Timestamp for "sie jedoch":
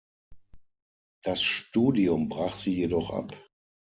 2.55-3.11